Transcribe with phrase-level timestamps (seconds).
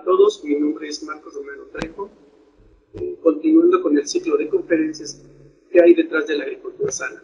[0.00, 2.08] a todos, mi nombre es Marcos Romero Trejo,
[2.94, 5.22] eh, continuando con el ciclo de conferencias
[5.70, 7.22] que hay detrás de la agricultura sana.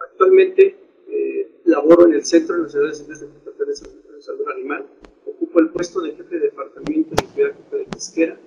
[0.00, 4.84] Actualmente eh, laboro en el Centro Nacional de Ciencias de Salud Animal,
[5.26, 8.40] ocupo el puesto de jefe de departamento de cuidado de pesquera.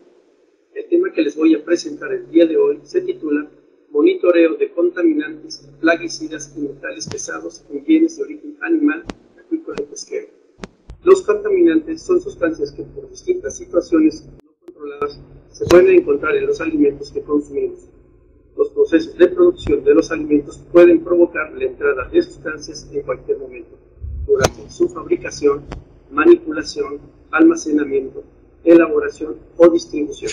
[0.73, 3.49] El tema que les voy a presentar el día de hoy se titula
[3.89, 9.05] Monitoreo de contaminantes, plaguicidas y metales pesados en bienes de origen animal,
[9.39, 10.36] acuícola y pesquero.
[11.07, 15.21] Los contaminantes son sustancias que por distintas situaciones no controladas
[15.53, 17.87] se pueden encontrar en los alimentos que consumimos.
[18.57, 23.37] Los procesos de producción de los alimentos pueden provocar la entrada de sustancias en cualquier
[23.37, 23.77] momento,
[24.25, 25.61] durante su fabricación,
[26.11, 26.99] manipulación,
[27.31, 28.25] almacenamiento,
[28.65, 30.31] elaboración o distribución.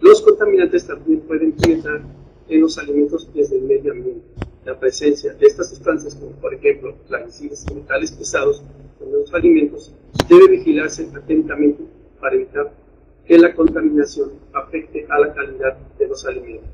[0.00, 2.00] Los contaminantes también pueden penetrar
[2.48, 4.33] en los alimentos desde el medio ambiente.
[4.64, 8.62] La presencia de estas sustancias, como por ejemplo plaguicidas y metales pesados,
[9.00, 9.92] en los alimentos
[10.28, 11.84] debe vigilarse atentamente
[12.18, 12.72] para evitar
[13.26, 16.70] que la contaminación afecte a la calidad de los alimentos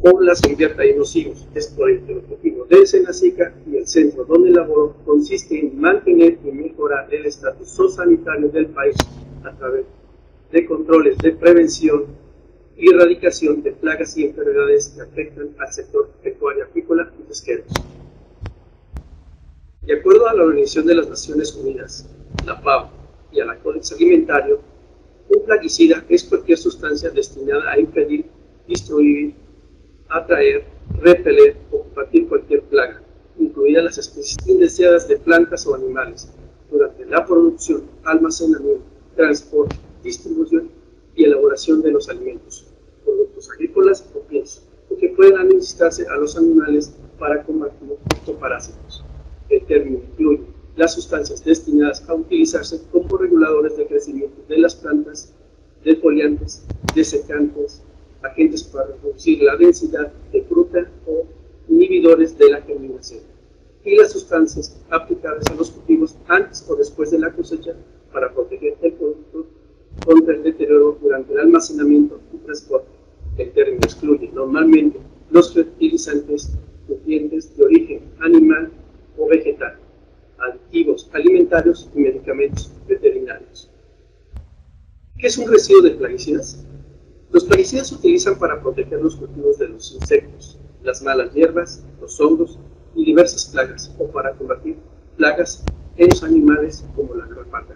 [0.00, 1.46] o las convierta en nocivos.
[1.54, 6.38] Es por ello el objetivo de Senacica y el centro donde laboro consiste en mantener
[6.44, 8.96] y mejorar el estatus sanitario del país
[9.44, 9.84] a través
[10.52, 12.06] de controles de prevención
[12.78, 17.64] y erradicación de plagas y enfermedades que afectan al sector pecuario, apícola y pesquero.
[19.82, 22.08] De acuerdo a la Organización de las Naciones Unidas,
[22.46, 22.90] la FAO,
[23.32, 24.60] y a la Códex Alimentario,
[25.28, 28.26] un plaguicida es cualquier sustancia destinada a impedir,
[28.68, 29.34] destruir,
[30.08, 30.64] atraer,
[31.00, 33.02] repeler o combatir cualquier plaga,
[33.38, 36.32] incluidas las especies indeseadas de plantas o animales,
[36.70, 38.84] durante la producción, almacenamiento,
[39.16, 40.70] transporte, distribución
[41.14, 42.67] y elaboración de los alimentos,
[43.08, 47.88] productos agrícolas o piensos, o que pueden administrarse a los animales para combatir
[48.38, 49.04] parásitos.
[49.48, 50.42] El término incluye
[50.76, 55.32] las sustancias destinadas a utilizarse como reguladores de crecimiento de las plantas,
[55.84, 57.82] de foliantes, desecantes,
[58.22, 61.24] agentes para reducir la densidad de fruta o
[61.68, 63.20] inhibidores de la germinación,
[63.84, 67.74] y las sustancias aplicadas a los cultivos antes o después de la cosecha
[68.12, 69.46] para proteger el producto
[70.04, 72.97] contra el deterioro durante el almacenamiento y transporte.
[73.38, 74.98] El término excluye normalmente
[75.30, 76.50] los fertilizantes,
[76.88, 78.72] nutrientes de origen animal
[79.16, 79.76] o vegetal,
[80.38, 83.70] aditivos alimentarios y medicamentos veterinarios.
[85.18, 86.66] ¿Qué es un residuo de plaguicidas?
[87.30, 92.20] Los plaguicidas se utilizan para proteger los cultivos de los insectos, las malas hierbas, los
[92.20, 92.58] hongos
[92.96, 94.78] y diversas plagas, o para combatir
[95.16, 95.64] plagas
[95.96, 97.74] en los animales como la garrapata.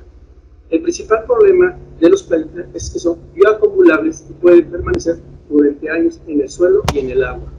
[0.71, 5.19] El principal problema de los plaguicidas es que son bioacumulables y pueden permanecer
[5.53, 7.53] durante años en el suelo y en el agua.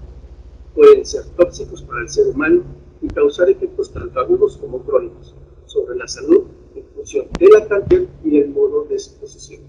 [0.76, 2.64] Pueden ser tóxicos para el ser humano
[3.02, 6.44] y causar efectos tanto agudos como crónicos sobre la salud
[6.76, 9.62] en función de la cantidad y del modo de exposición.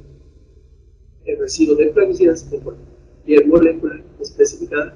[1.25, 2.49] El residuo de plaguicidas
[3.27, 4.95] y el molécula especificada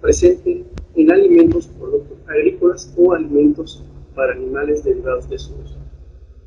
[0.00, 3.84] presente en alimentos, productos agrícolas o alimentos
[4.14, 5.76] para animales derivados de su uso.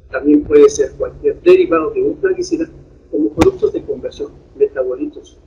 [0.10, 2.70] También puede ser cualquier derivado de un plaguicida
[3.10, 5.40] como productos de conversión, metabolitos,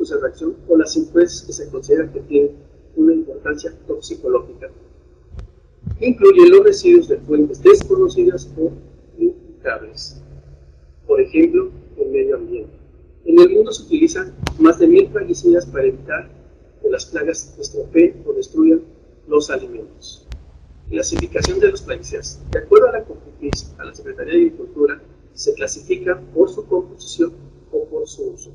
[0.00, 2.56] productos de reacción o las impurezas que se consideran que tienen
[2.96, 4.70] una importancia toxicológica
[6.00, 8.70] incluye los residuos de fuentes desconocidas o
[9.18, 10.22] implicables.
[11.06, 12.72] Por ejemplo, el medio ambiente.
[13.26, 16.30] En el mundo se utilizan más de mil plaguicidas para evitar
[16.80, 18.80] que las plagas estropeen o destruyan
[19.28, 20.26] los alimentos.
[20.88, 22.40] Clasificación de los plaguicidas.
[22.50, 25.02] De acuerdo a la COFEPRIS, a la Secretaría de Agricultura,
[25.34, 27.32] se clasifica por su composición
[27.72, 28.50] o por su uso.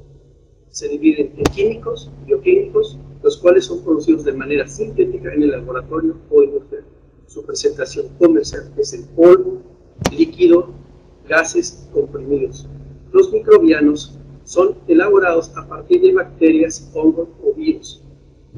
[0.76, 6.18] Se dividen en químicos, bioquímicos, los cuales son producidos de manera sintética en el laboratorio
[6.30, 6.84] o industrial
[7.28, 9.62] su presentación comercial es el polvo,
[10.12, 10.70] líquido,
[11.28, 12.68] gases comprimidos.
[13.12, 18.02] Los microbianos son elaborados a partir de bacterias, hongos o virus.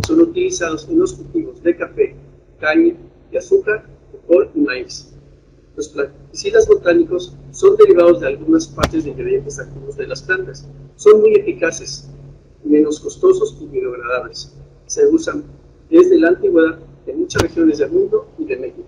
[0.05, 2.15] Son utilizados en los cultivos de café,
[2.59, 2.93] caña
[3.31, 3.85] y azúcar,
[4.27, 5.16] col y maíz.
[5.77, 10.67] Los plaguicidas botánicos son derivados de algunas partes de ingredientes activos de las plantas.
[10.95, 12.09] Son muy eficaces,
[12.63, 14.55] menos costosos y biodegradables.
[14.87, 15.43] Se usan
[15.87, 18.87] desde la antigüedad en muchas regiones del mundo y de México.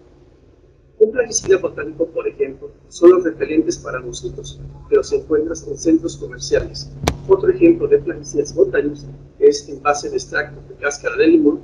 [0.97, 4.59] Un plaguicida botánico, por ejemplo, son los repelentes para mosquitos,
[4.89, 6.89] pero se encuentran en centros comerciales.
[7.27, 9.05] Otro ejemplo de plaguicidas botánicos
[9.37, 11.59] es en base de extracto de cáscara de limón,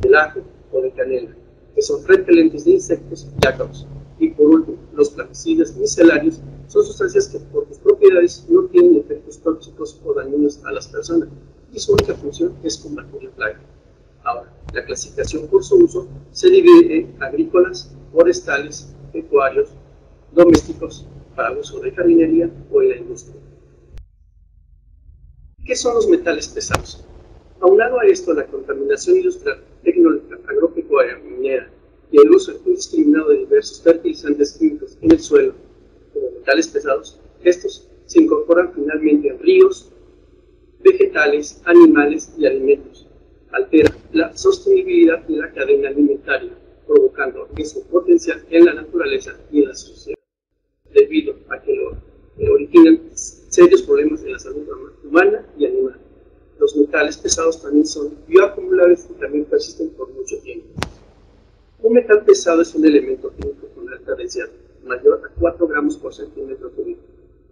[0.00, 0.40] de ajo
[0.72, 1.36] o de canela,
[1.74, 3.86] que son repelentes de insectos y ácaros.
[4.18, 4.53] Y por
[4.96, 10.64] los plaguicidas micelarios son sustancias que por sus propiedades no tienen efectos tóxicos o dañinos
[10.64, 11.28] a las personas
[11.72, 13.60] y su única función es combatir la plaga.
[14.22, 19.68] Ahora, la clasificación por su uso se divide en agrícolas, forestales, pecuarios,
[20.32, 21.06] domésticos
[21.36, 23.36] para uso de jardinería o en la industria.
[25.64, 27.04] ¿Qué son los metales pesados?
[27.60, 31.70] Aunado a esto, la contaminación industrial, tecnológica, agropecuaria, minera
[32.14, 35.52] y el uso indiscriminado de diversos fertilizantes químicos en el suelo,
[36.12, 39.90] como metales pesados, estos se incorporan finalmente en ríos,
[40.78, 43.08] vegetales, animales y alimentos.
[43.50, 46.52] Altera la sostenibilidad de la cadena alimentaria,
[46.86, 50.18] provocando riesgo potencial en la naturaleza y en la sociedad,
[50.92, 54.68] debido a que lo, originan serios problemas en la salud
[55.02, 55.98] humana y animal.
[56.60, 60.68] Los metales pesados también son bioacumulables y también persisten por mucho tiempo.
[61.84, 64.48] Un metal pesado es un elemento químico con alta densidad,
[64.86, 67.02] mayor a 4 gramos por centímetro cúbico,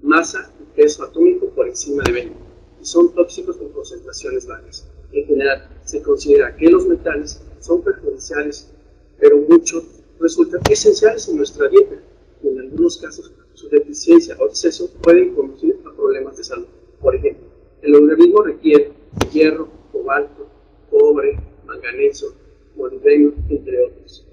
[0.00, 2.34] masa y peso atómico por encima de 20,
[2.80, 4.88] y son tóxicos en concentraciones bajas.
[5.12, 8.72] En general, se considera que los metales son perjudiciales,
[9.20, 9.84] pero muchos
[10.18, 11.96] resultan esenciales en nuestra dieta,
[12.42, 16.68] y en algunos casos su deficiencia o exceso pueden conducir a problemas de salud.
[17.02, 17.48] Por ejemplo,
[17.82, 18.92] el organismo requiere
[19.30, 20.46] hierro, cobalto,
[20.90, 22.34] cobre, manganeso,
[22.76, 24.26] molibdeno, entre otros.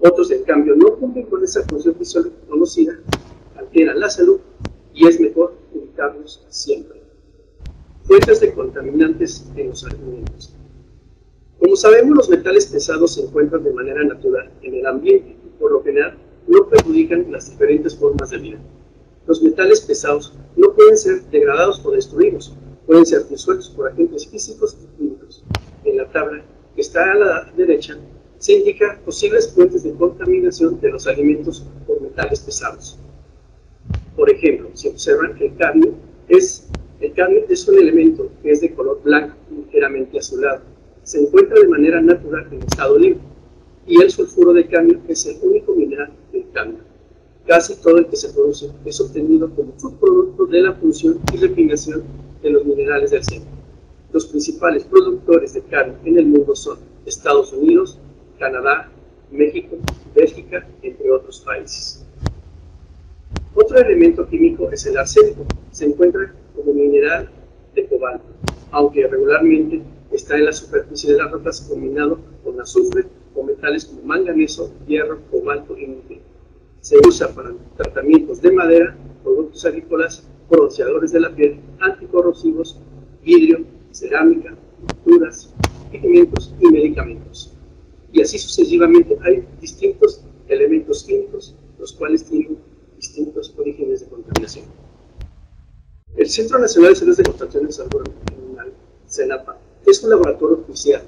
[0.00, 2.98] Otros, en cambio, no cumplen con esa función visual conocida,
[3.56, 4.40] alteran la salud
[4.94, 7.02] y es mejor evitarlos siempre.
[8.04, 10.54] Fuentes de contaminantes en los alimentos.
[11.58, 15.72] Como sabemos, los metales pesados se encuentran de manera natural en el ambiente y por
[15.72, 18.58] lo general no perjudican las diferentes formas de vida.
[19.26, 22.54] Los metales pesados no pueden ser degradados o destruidos,
[22.86, 25.44] pueden ser disueltos por agentes físicos y químicos.
[25.84, 26.42] En la tabla
[26.78, 27.98] que está a la derecha
[28.38, 32.96] se indica posibles fuentes de contaminación de los alimentos por metales pesados.
[34.14, 35.94] Por ejemplo, si observan el cadmio
[36.28, 36.68] es,
[37.00, 40.60] el cadmio es un elemento que es de color blanco ligeramente azulado.
[41.02, 43.18] Se encuentra de manera natural en estado libre
[43.84, 46.78] y el sulfuro de cadmio es el único mineral del cadmio.
[47.44, 52.04] Casi todo el que se produce es obtenido como subproducto de la función y refinación
[52.40, 53.57] de los minerales del centro.
[54.12, 57.98] Los principales productores de carne en el mundo son Estados Unidos,
[58.38, 58.90] Canadá,
[59.30, 59.76] México,
[60.14, 62.06] Bélgica, entre otros países.
[63.54, 65.44] Otro elemento químico es el arsénico.
[65.72, 67.28] Se encuentra como mineral
[67.74, 68.24] de cobalto,
[68.70, 74.02] aunque regularmente está en la superficie de las rocas combinado con azufre o metales como
[74.02, 76.20] manganeso, hierro, cobalto y níquel.
[76.80, 82.78] Se usa para tratamientos de madera, productos agrícolas, bronceadores de la piel, anticorrosivos,
[83.22, 84.56] vidrio, cerámica,
[84.86, 85.52] pinturas,
[85.90, 87.52] pigmentos y medicamentos.
[88.12, 92.58] Y así sucesivamente hay distintos elementos químicos, los cuales tienen
[92.96, 94.64] distintos orígenes de contaminación.
[96.16, 98.72] El Centro Nacional de Salud de Contaminación Criminal,
[99.06, 101.02] CENAPA, es un laboratorio oficial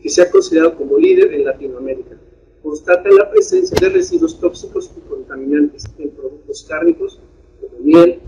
[0.00, 2.16] que se ha considerado como líder en Latinoamérica.
[2.62, 7.20] Constata la presencia de residuos tóxicos y contaminantes en productos cárnicos
[7.60, 8.20] como miel,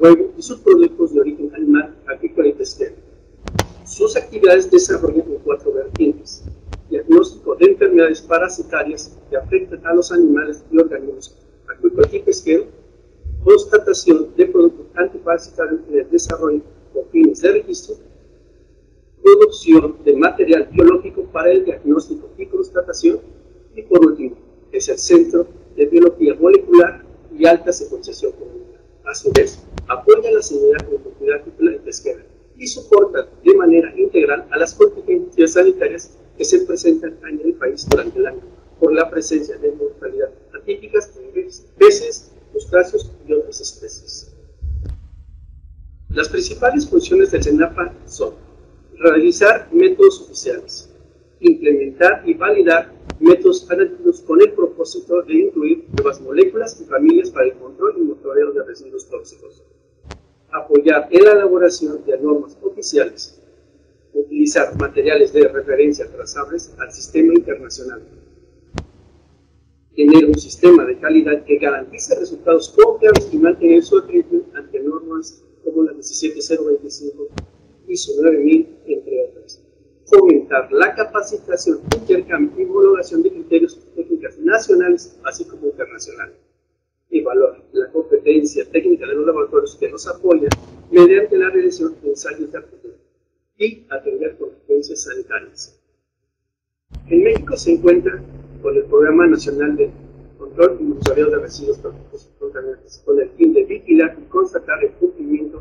[0.00, 2.94] huevo y subproductos de origen animal, agrícola y pesquero.
[3.84, 6.44] Sus actividades desarrollan en cuatro vertientes.
[6.88, 11.36] Diagnóstico de enfermedades parasitarias que afectan a los animales y organismos
[11.68, 12.64] agrícola y pesquero.
[13.44, 16.62] Constatación de productos antiparasitarios en el desarrollo
[16.92, 17.96] con fines de registro.
[19.22, 23.20] Producción de material biológico para el diagnóstico y constatación.
[23.76, 24.36] Y por último,
[24.72, 25.46] es el Centro
[25.76, 27.04] de Biología Molecular
[27.36, 28.80] y Alta Secuenciación Comunitaria.
[29.04, 32.24] A su vez, apoya la seguridad de la agrícola y pesquera
[32.56, 37.86] y soporta de manera integral a las contingencias sanitarias que se presentan en el país
[37.88, 38.42] durante el año
[38.78, 44.34] por la presencia de mortalidad atípicas de peces, crustáceos y otras especies.
[46.10, 48.34] Las principales funciones del CENAPA son
[48.98, 50.90] realizar métodos oficiales,
[51.40, 57.46] implementar y validar métodos analíticos con el propósito de incluir nuevas moléculas y familias para
[57.46, 59.62] el control y monitoreo de residuos tóxicos,
[60.50, 63.40] apoyar en la elaboración de normas oficiales,
[64.14, 68.02] utilizar materiales de referencia trazables al sistema internacional,
[69.94, 75.42] tener un sistema de calidad que garantice resultados confiables y mantener su equilibrio ante normas
[75.62, 77.28] como la 17025,
[77.88, 79.59] ISO 9000, entre otras.
[80.10, 86.36] Fomentar la capacitación, intercambio y homologación de criterios técnicas nacionales, así como internacionales
[87.10, 90.50] evaluar la competencia técnica de los laboratorios que nos apoyan
[90.90, 92.90] mediante la realización de ensayos de aptitud
[93.58, 95.80] y atender consecuencias sanitarias.
[97.08, 98.22] En México se encuentra
[98.62, 99.90] con el Programa Nacional de
[100.38, 104.92] Control y Monitoreo de Residuos Tóxicos Contaminantes, con el fin de vigilar y constatar el
[104.92, 105.60] cumplimiento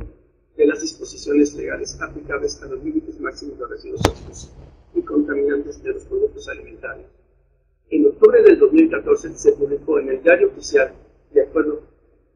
[0.60, 4.51] de las disposiciones legales aplicables a los límites máximos de residuos tóxicos
[4.94, 7.08] y contaminantes de los productos alimentarios.
[7.89, 10.92] En octubre del 2014 se publicó en el Diario Oficial
[11.32, 11.82] de acuerdo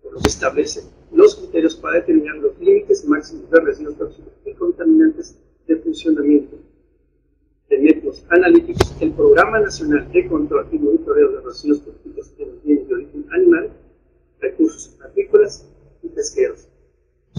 [0.10, 5.38] los establece los criterios para determinar los límites máximos de residuos tóxicos y contaminantes
[5.68, 6.56] de funcionamiento
[7.70, 12.63] de métodos analíticos, el Programa Nacional de Control y Monitoreo de Residuos Tóxicos en los
[12.63, 13.70] bienes de origen animal,
[14.39, 15.68] recursos agrícolas
[16.03, 16.70] y pesqueros.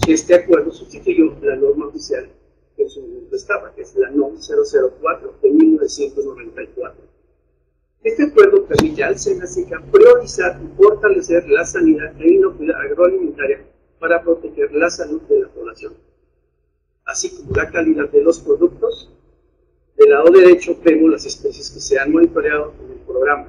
[0.07, 2.29] Este acuerdo sustituyó la norma oficial
[2.75, 7.01] que su momento estaba, que es la NOM 004 de 1994.
[8.03, 13.65] Este acuerdo permite al SENACICA priorizar y fortalecer la sanidad e inocuidad agroalimentaria
[13.97, 15.93] para proteger la salud de la población,
[17.05, 19.11] así como la calidad de los productos.
[19.97, 23.47] Del lado derecho vemos las especies que se han monitoreado en el programa.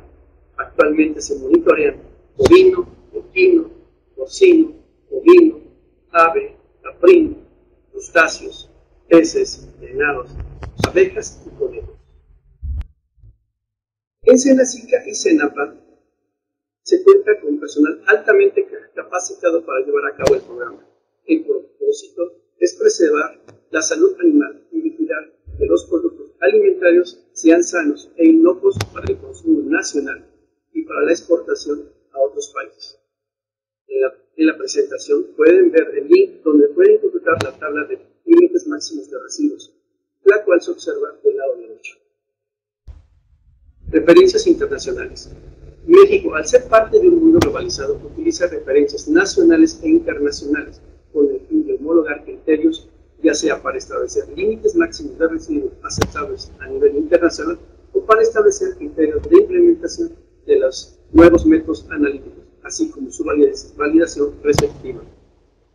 [0.57, 1.97] Actualmente se monitorean
[2.38, 3.71] bovino, equino,
[4.17, 4.73] porcino,
[5.11, 5.65] bovino,
[6.13, 7.37] ave, caprino,
[7.91, 8.71] crustáceos,
[9.09, 10.31] peces, venados,
[10.89, 11.97] abejas y conejos.
[14.23, 15.75] En Senacica y Senapa
[16.83, 20.87] se cuenta con personal altamente capacitado para llevar a cabo el programa.
[21.27, 22.23] El propósito
[22.59, 28.77] es preservar la salud animal y vigilar que los productos alimentarios sean sanos e inocuos
[28.93, 30.29] para el consumo nacional
[30.73, 32.99] y para la exportación a otros países.
[33.89, 37.99] En la, en la presentación pueden ver el link donde pueden consultar la tabla de
[38.26, 39.73] límites máximos de residuos,
[40.25, 41.97] la cual se observa del lado derecho.
[43.88, 45.31] Referencias internacionales.
[45.87, 51.40] México, al ser parte de un mundo globalizado, utiliza referencias nacionales e internacionales con el
[51.47, 52.90] fin de homologar criterios,
[53.23, 57.59] ya sea para establecer límites máximos de residuos aceptables a nivel internacional
[57.93, 60.12] o para establecer criterios de implementación
[60.45, 62.36] de los nuevos métodos analíticos,
[62.66, 65.00] así como su validación respectiva.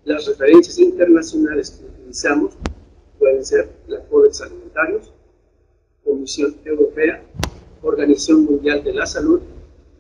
[0.03, 2.53] Las referencias internacionales que utilizamos
[3.17, 5.13] pueden ser la Codex Alimentarios,
[6.03, 7.23] Comisión Europea,
[7.81, 9.39] Organización Mundial de la Salud,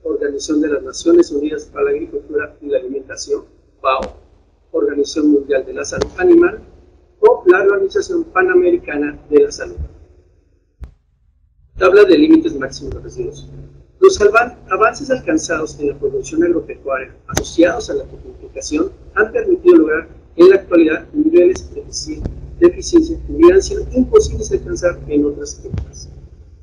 [0.03, 3.45] Organización de las Naciones Unidas para la Agricultura y la Alimentación,
[3.79, 4.17] FAO,
[4.71, 6.59] Organización Mundial de la Salud Animal
[7.21, 9.77] o la Organización Panamericana de la Salud.
[11.77, 13.49] Tabla de límites máximos de residuos.
[14.01, 20.49] Los avances alcanzados en la producción agropecuaria asociados a la tecnificación han permitido lograr en
[20.49, 21.81] la actualidad niveles de
[22.67, 26.09] eficiencia que hubieran sido imposibles alcanzar en otras épocas.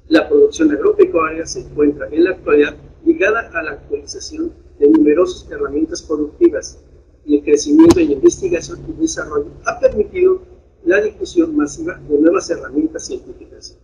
[0.08, 2.74] La producción agropecuaria se encuentra en la actualidad
[3.06, 6.80] ligada a la actualización de numerosas herramientas productivas
[7.24, 10.42] y el crecimiento en investigación y desarrollo ha permitido
[10.84, 13.78] la difusión masiva de nuevas herramientas científicas.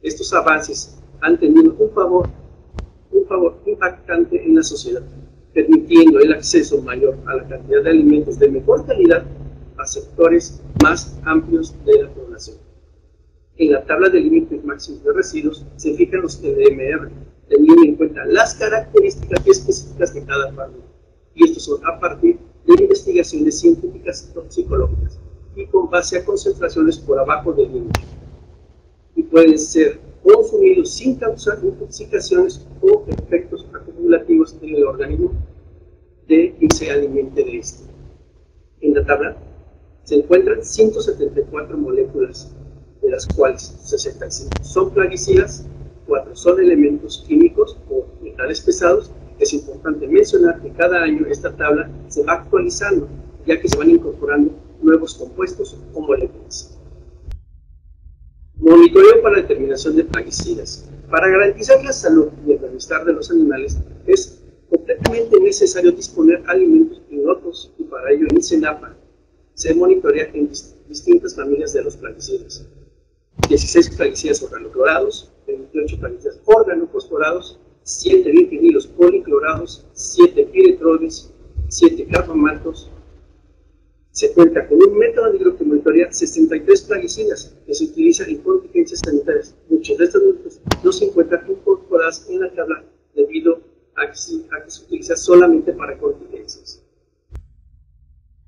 [0.00, 2.28] Estos avances han tenido un favor
[3.66, 5.02] impactante en la sociedad,
[5.54, 9.24] permitiendo el acceso mayor a la cantidad de alimentos de mejor calidad
[9.78, 12.58] a sectores más amplios de la población.
[13.56, 17.10] En la tabla de límites máximos de residuos se fijan los TDMR,
[17.48, 20.84] teniendo en cuenta las características específicas de cada fármaco.
[21.34, 25.18] Y estos son a partir de investigaciones científicas toxicológicas
[25.56, 28.00] y con base a concentraciones por abajo del límite.
[29.16, 35.32] Y pueden ser consumidos sin causar intoxicaciones o efectos acumulativos en el organismo
[36.28, 37.84] de que se alimente de este.
[38.80, 39.36] En la tabla
[40.04, 42.54] se encuentran 174 moléculas
[43.02, 45.66] de las cuales 65 son plaguicidas,
[46.06, 49.10] 4 son elementos químicos o metales pesados.
[49.38, 53.08] Es importante mencionar que cada año esta tabla se va actualizando,
[53.46, 56.79] ya que se van incorporando nuevos compuestos o moléculas.
[58.70, 60.88] Monitoreo para determinación de plaguicidas.
[61.10, 67.02] Para garantizar la salud y el bienestar de los animales es completamente necesario disponer alimentos
[67.10, 68.96] inocuos y para ello en Senapa
[69.54, 70.48] se monitorea en
[70.88, 72.64] distintas familias de los plaguicidas.
[73.48, 81.28] 16 plaguicidas organoclorados, 28 plaguicidas organofosforados, 7 bifenilos policlorados, 7 piretroles,
[81.70, 82.88] 7 carbamatos.
[84.12, 89.54] Se cuenta con un método de monitorea 63 plaguicidas que se utilizan en contingencias sanitarias.
[89.68, 93.60] Muchos de métodos no se encuentran incorporados en la tabla debido
[93.94, 96.82] a que, se, a que se utiliza solamente para contingencias.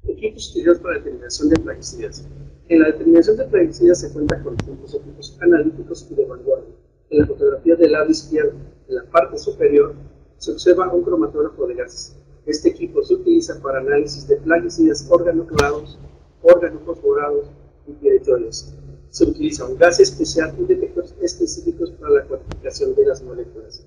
[0.03, 2.29] Equipos utilizados para determinación de plaguicidas.
[2.69, 6.75] En la determinación de plaguicidas se cuenta con distintos equipos analíticos y de vanguardia.
[7.11, 9.95] En la fotografía del lado izquierdo, en la parte superior,
[10.39, 12.17] se observa un cromatógrafo de gases.
[12.47, 15.99] Este equipo se utiliza para análisis de plaguicidas organoclorados,
[16.43, 17.47] organofosforados
[17.87, 18.75] y piretroles.
[19.11, 23.87] Se utiliza un gas especial y detectores específicos para la cuantificación de las moléculas.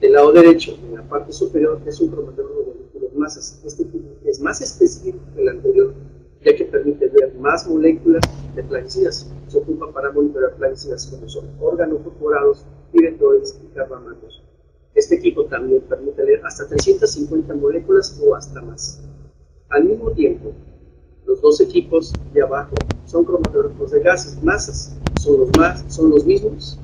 [0.00, 3.60] Del lado derecho, en la parte superior, es un cromatógrafo de líquidos masas.
[3.64, 5.94] Este equipo es más específico que el anterior
[6.44, 8.22] ya que permite ver más moléculas
[8.54, 9.30] de plaguicidas.
[9.48, 14.42] Se ocupa para monitorear plaguicidas como son órganos corporados, directores y carbamatos.
[14.94, 19.00] Este equipo también permite leer hasta 350 moléculas o hasta más.
[19.68, 20.52] Al mismo tiempo,
[21.26, 22.74] los dos equipos de abajo
[23.06, 26.78] son cromatógrafos de gases, masas, son los, mismos,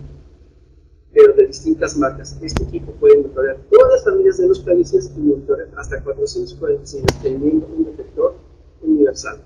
[1.13, 2.39] pero de distintas marcas.
[2.41, 7.67] Este equipo puede monitorear todas las familias de los plaguicidas y monitorear hasta 446 teniendo
[7.67, 8.35] un detector
[8.83, 9.43] universal.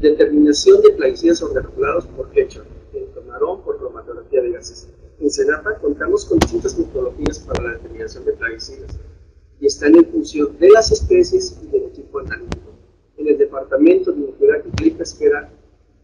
[0.00, 2.62] Determinación de plaguicidas organoculados por fecha,
[2.92, 4.88] en tomarón por cromatografía de gases.
[5.24, 9.00] En CENAPA contamos con distintas metodologías para la determinación de plaguicidas
[9.58, 12.74] y están en función de las especies y del equipo analítico.
[13.16, 15.50] En el departamento de Nuclear y Pesquera,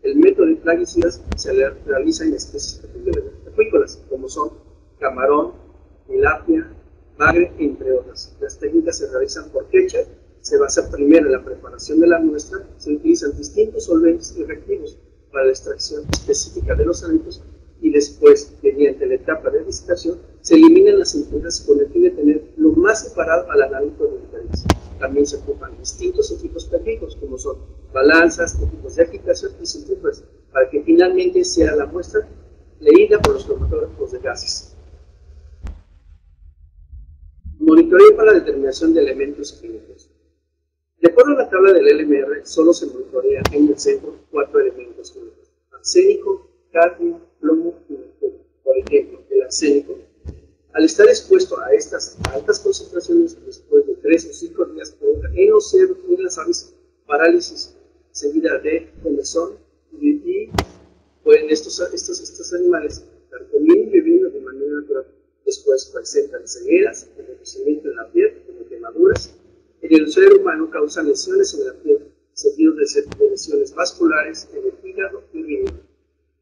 [0.03, 2.83] el método de plaguicidas se realiza en especies
[3.47, 4.53] acuícolas, como son
[4.99, 5.53] camarón,
[6.07, 6.73] tilapia,
[7.19, 8.35] magre, entre otras.
[8.41, 9.99] Las técnicas se realizan por fecha
[10.41, 14.97] se basa primero en la preparación de la muestra, se utilizan distintos solventes y reactivos
[15.31, 17.43] para la extracción específica de los alimentos
[17.83, 22.11] y después, mediante la etapa de visitación, se eliminan las impurezas con el fin de
[22.11, 24.69] tener lo más separado al analítico de diferencia.
[24.99, 27.57] También se ocupan distintos equipos técnicos, como son
[27.93, 30.23] balanzas, equipos de agitación y centrífugas,
[30.53, 32.29] para que finalmente sea la muestra
[32.81, 34.77] leída por los cromatógrafos de gases.
[37.59, 40.11] Monitoreo para la determinación de elementos químicos.
[41.01, 45.13] De acuerdo a la tabla del LMR, solo se monitorea en el centro cuatro elementos
[45.13, 47.75] químicos: arsénico, cadmio, plomo.
[48.65, 49.99] Por ejemplo, el arsénico,
[50.73, 55.51] al estar expuesto a estas altas concentraciones después de tres o cinco días, provoca en
[55.51, 56.75] los cerdos y en las aves
[57.07, 57.75] parálisis
[58.13, 59.57] seguida de comezón
[60.01, 60.51] y,
[61.25, 65.07] pueden estos, estos, estos animales estar comiendo y bebiendo de manera natural.
[65.45, 69.35] Después presentan cegueras, envejecimiento en la piel, como quemaduras,
[69.83, 74.89] en el ser humano causa lesiones en la piel, seguidos de lesiones vasculares en el
[74.89, 75.81] hígado y riñón,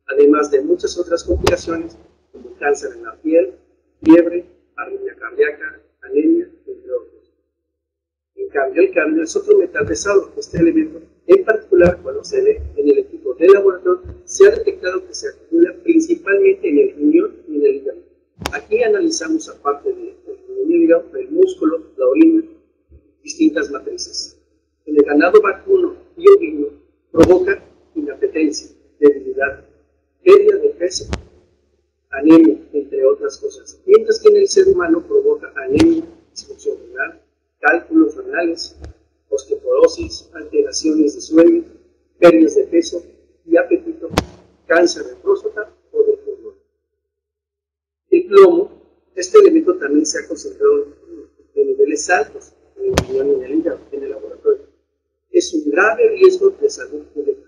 [0.08, 1.96] además de muchas otras complicaciones
[2.32, 3.54] como cáncer en la piel,
[4.02, 4.44] fiebre,
[4.76, 7.32] arritmia cardíaca, anemia, entre otros.
[8.34, 10.32] En cambio, el cambio es otro metal pesado.
[10.36, 15.06] Este elemento, en particular, cuando se ve en el equipo de laboratorio, se ha detectado
[15.06, 17.98] que se acumula principalmente en el riñón y en el hígado.
[18.52, 22.44] Aquí analizamos, aparte del riñón y el hígado, el músculo, la orina,
[23.22, 24.38] distintas matrices.
[24.86, 26.68] En el ganado vacuno y ovino
[27.12, 27.62] provoca
[27.94, 29.67] inapetencia, debilidad,
[30.28, 31.06] pérdida de peso,
[32.10, 33.80] anemia, entre otras cosas.
[33.86, 37.22] Mientras que en el ser humano provoca anemia, disfunción renal,
[37.60, 38.76] cálculos renales,
[39.30, 41.64] osteoporosis, alteraciones de sueño,
[42.18, 43.02] pérdidas de peso
[43.46, 44.10] y apetito,
[44.66, 46.54] cáncer de próstata o de pulmón.
[48.10, 48.70] El plomo,
[49.14, 50.88] este elemento también se ha concentrado
[51.54, 54.66] en niveles altos, en el en el laboratorio.
[55.30, 57.47] Es un grave riesgo de salud pública,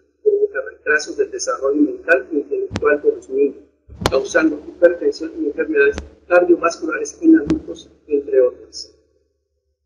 [0.52, 3.64] retrasos del desarrollo mental e intelectual de los niños,
[4.10, 8.96] causando hipertensión y enfermedades cardiovasculares en adultos, entre otras.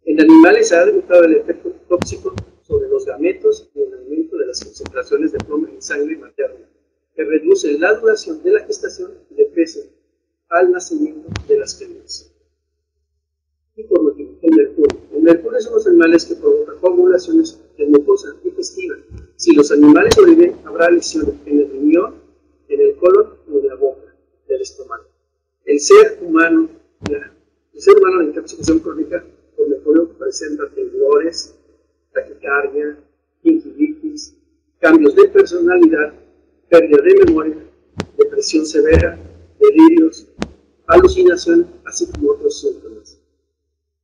[0.04, 4.46] En animales se ha demostrado el efecto tóxico sobre los gametos y el aumento de
[4.46, 6.68] las concentraciones de plomo en sangre materna,
[7.14, 9.80] que reduce la duración de la gestación y de peso
[10.48, 12.30] al nacimiento de las crías.
[13.76, 15.00] Y por último, el mercurio.
[15.12, 18.96] El mercurio son los animales que provocan coagulaciones de mucosa digestiva.
[19.44, 22.14] Si los animales sobreviven, habrá lesiones en el riñón,
[22.66, 24.16] en el colon o en la boca
[24.48, 25.04] del estómago.
[25.66, 26.70] El ser humano,
[27.10, 29.22] el ser humano en intoxicación crónica
[29.54, 31.54] con mercurio presenta temblores,
[32.14, 32.96] taquicardia,
[33.42, 34.34] gingivitis,
[34.80, 36.14] cambios de personalidad,
[36.70, 37.56] pérdida de memoria,
[38.16, 39.18] depresión severa,
[39.60, 40.26] delirios,
[40.86, 43.20] alucinación, así como otros síntomas.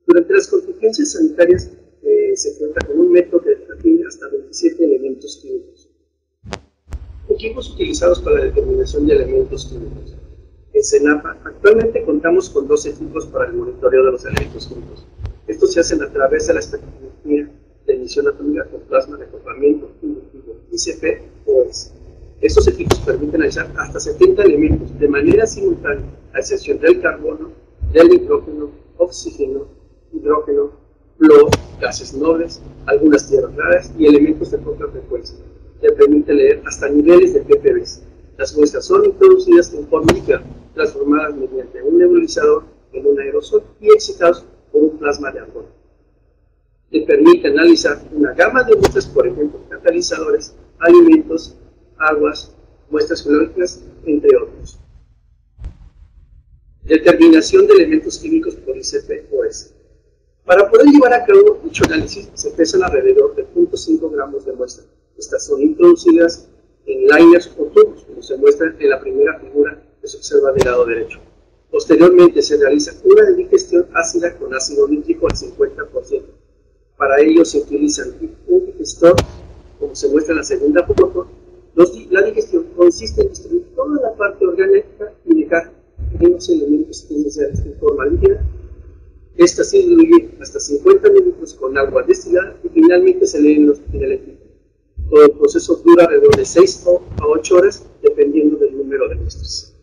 [0.06, 1.70] Durante las contingencias sanitarias
[2.02, 5.88] eh, se cuenta con un método define hasta 27 elementos químicos.
[7.28, 10.16] Equipos utilizados para la determinación de elementos químicos.
[10.72, 15.06] En CENAPA actualmente contamos con dos equipos para el monitoreo de los elementos químicos.
[15.46, 17.48] Estos se hacen a través de la espectroscopia
[17.86, 21.92] de emisión atómica con plasma de acoplamiento inductivo, ICP-OS.
[22.40, 27.52] Estos equipos permiten analizar hasta 70 elementos de manera simultánea, a excepción del carbono,
[27.92, 29.68] del nitrógeno, oxígeno,
[30.12, 30.72] hidrógeno,
[31.18, 35.36] flúor, gases nobles, algunas tierras raras y elementos de poca frecuencia.
[35.80, 37.84] Le permite leer hasta niveles de ppb.
[38.36, 40.42] Las muestras son introducidas forma líquida,
[40.74, 45.66] transformadas mediante un nebulizador en un aerosol y excitados por un plasma de argón.
[46.90, 51.56] Le permite analizar una gama de muestras, por ejemplo, catalizadores, alimentos,
[51.98, 52.54] aguas,
[52.90, 54.78] muestras geológicas, entre otros.
[56.82, 59.79] Determinación de elementos químicos por ICP o S.
[60.50, 64.84] Para poder llevar a cabo dicho análisis se pesan alrededor de 0.5 gramos de muestra.
[65.16, 66.48] Estas son introducidas
[66.86, 70.64] en liners o tubos, como se muestra en la primera figura que se observa del
[70.64, 71.20] lado derecho.
[71.70, 76.22] Posteriormente se realiza una digestión ácida con ácido nítrico al 50%.
[76.96, 78.02] Para ello se utiliza
[78.48, 79.14] un digestor,
[79.78, 81.28] como se muestra en la segunda foto.
[82.10, 85.70] la digestión consiste en destruir toda la parte orgánica y dejar
[86.18, 88.44] los elementos esenciales en forma líquida.
[89.40, 93.80] Esta se diluye hasta 50 minutos con agua destilada y finalmente se lee en los
[93.90, 94.44] eléctrico.
[95.08, 99.74] Todo el proceso dura alrededor de 6 a 8 horas, dependiendo del número de muestras.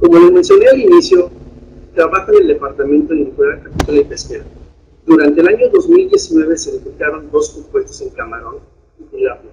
[0.00, 1.30] Como les mencioné al inicio,
[1.94, 4.44] trabaja en el Departamento de Agricultura, Agrícola y Pesquera.
[5.04, 8.60] Durante el año 2019 se detectaron dos compuestos en camarón
[8.98, 9.50] y tilapia.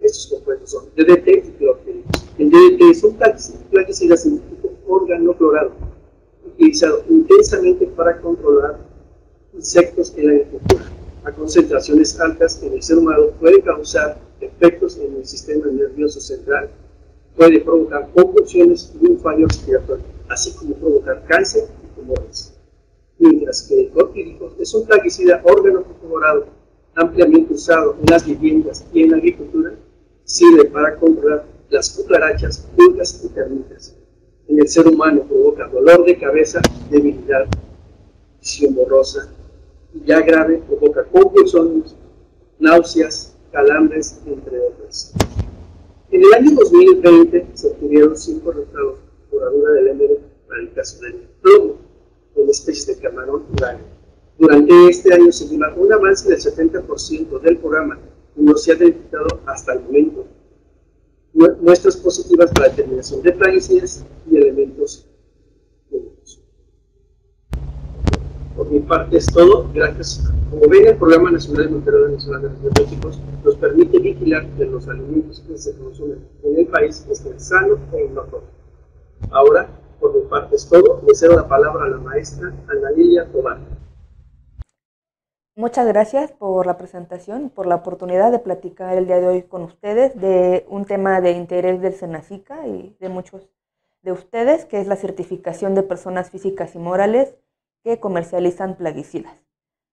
[0.00, 2.02] Estos compuestos son DDT y clorofila.
[2.38, 3.16] El DDT es un
[3.70, 5.70] plaguicida científico órgano clorado,
[6.60, 8.78] utilizado intensamente para controlar
[9.54, 10.84] insectos en la agricultura.
[11.24, 16.70] A concentraciones altas en el ser humano puede causar efectos en el sistema nervioso central,
[17.36, 22.52] puede provocar convulsiones y un fallo respiratorio, así como provocar cáncer y tumores.
[23.18, 26.46] Mientras que el cortílico es un plaguicida órgano corporado
[26.94, 29.72] ampliamente usado en las viviendas y en la agricultura,
[30.24, 33.99] sirve para controlar las cucarachas, pulgas y termitas.
[34.50, 36.60] En el ser humano provoca dolor de cabeza,
[36.90, 37.46] debilidad,
[38.40, 39.32] visión borrosa,
[39.94, 41.94] y ya grave provoca convulsiones,
[42.58, 45.14] náuseas, calambres, entre otras.
[46.10, 48.98] En el año 2020 se obtuvieron cinco resultados
[49.30, 51.76] por ayuda del MR para el caso del plomo,
[52.34, 53.84] con especies de camarón uranio.
[54.36, 58.00] Durante este año se lleva un avance del 70% del programa
[58.36, 60.26] y no se ha detectado hasta el momento
[61.32, 64.04] muestras positivas para determinación de plaguicidas
[64.40, 65.06] elementos.
[68.56, 69.70] Por mi parte es todo.
[69.72, 70.30] Gracias.
[70.50, 74.88] Como ven, el Programa Nacional de Monitoreo Nacional de Antibióticos nos permite vigilar que los
[74.88, 78.42] alimentos que se consumen en el país estén sanos e inocuos.
[79.30, 79.68] Ahora,
[80.00, 81.02] por mi parte es todo.
[81.06, 83.58] Le cedo la palabra a la maestra Ana Lilia Tobar.
[85.56, 89.62] Muchas gracias por la presentación por la oportunidad de platicar el día de hoy con
[89.62, 93.48] ustedes de un tema de interés del Senacica y de muchos
[94.02, 97.36] de ustedes, que es la certificación de personas físicas y morales
[97.82, 99.34] que comercializan plaguicidas.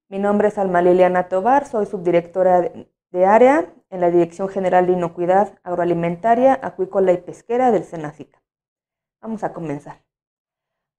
[0.09, 2.71] Mi nombre es Alma Liliana Tobar, soy subdirectora
[3.11, 8.41] de área en la Dirección General de Inocuidad Agroalimentaria, Acuícola y Pesquera del Senacica.
[9.21, 10.03] Vamos a comenzar.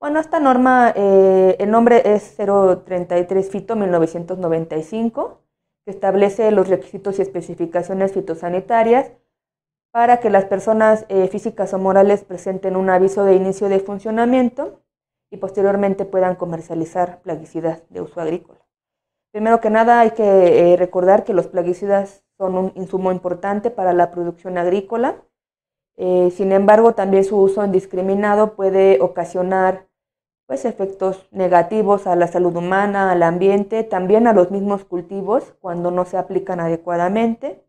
[0.01, 5.41] Bueno, esta norma, eh, el nombre es 033 FITO 1995,
[5.85, 9.11] que establece los requisitos y especificaciones fitosanitarias
[9.93, 14.83] para que las personas eh, físicas o morales presenten un aviso de inicio de funcionamiento
[15.31, 18.61] y posteriormente puedan comercializar plaguicidas de uso agrícola.
[19.33, 23.93] Primero que nada hay que eh, recordar que los plaguicidas son un insumo importante para
[23.93, 25.23] la producción agrícola.
[25.97, 29.89] sin embargo, también su uso indiscriminado puede ocasionar
[30.49, 35.91] pues, efectos negativos a la salud humana, al ambiente, también a los mismos cultivos cuando
[35.91, 37.68] no se aplican adecuadamente.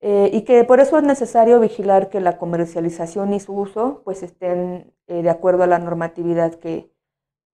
[0.00, 4.22] Eh, y que por eso es necesario vigilar que la comercialización y su uso pues,
[4.22, 6.90] estén eh, de acuerdo a la normatividad que,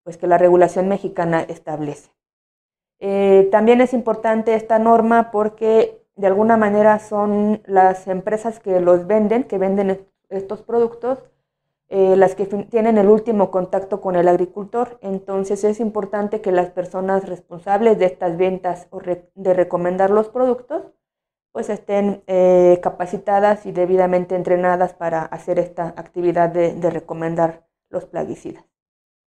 [0.02, 2.10] pues, que la regulación mexicana establece.
[3.00, 9.06] Eh, también es importante esta norma porque de alguna manera son las empresas que los
[9.06, 11.18] venden, que venden estos productos,
[11.88, 14.98] eh, las que tienen el último contacto con el agricultor.
[15.02, 20.82] Entonces es importante que las personas responsables de estas ventas o de recomendar los productos
[21.54, 28.06] pues estén eh, capacitadas y debidamente entrenadas para hacer esta actividad de, de recomendar los
[28.06, 28.64] plaguicidas.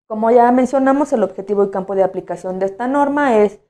[0.08, 3.62] Como ya mencionamos, el objetivo y campo de aplicación de esta norma es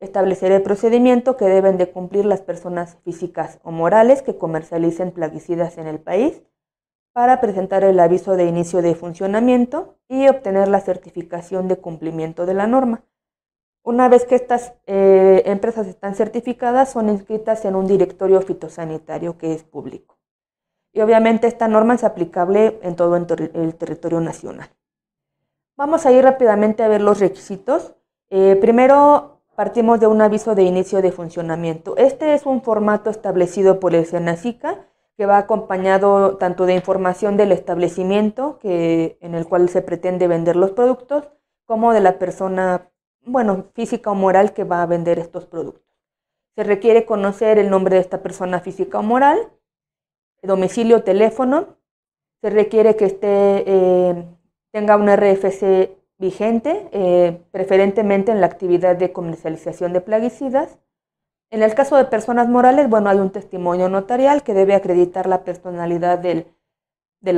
[0.00, 5.76] establecer el procedimiento que deben de cumplir las personas físicas o morales que comercialicen plaguicidas
[5.76, 6.42] en el país
[7.12, 12.54] para presentar el aviso de inicio de funcionamiento y obtener la certificación de cumplimiento de
[12.54, 13.04] la norma.
[13.86, 19.52] Una vez que estas eh, empresas están certificadas, son inscritas en un directorio fitosanitario que
[19.52, 20.18] es público.
[20.92, 24.68] Y obviamente esta norma es aplicable en todo el territorio nacional.
[25.76, 27.94] Vamos a ir rápidamente a ver los requisitos.
[28.28, 31.96] Eh, primero partimos de un aviso de inicio de funcionamiento.
[31.96, 34.84] Este es un formato establecido por el SENACICA
[35.16, 40.56] que va acompañado tanto de información del establecimiento que, en el cual se pretende vender
[40.56, 41.28] los productos,
[41.66, 42.90] como de la persona,
[43.26, 45.82] bueno, física o moral que va a vender estos productos.
[46.56, 49.38] Se requiere conocer el nombre de esta persona física o moral,
[50.42, 51.76] domicilio, teléfono.
[52.40, 54.24] Se requiere que esté, eh,
[54.72, 60.78] tenga un RFC vigente, eh, preferentemente en la actividad de comercialización de plaguicidas
[61.50, 65.44] en el caso de personas morales, bueno, hay un testimonio notarial que debe acreditar la
[65.44, 66.48] personalidad del,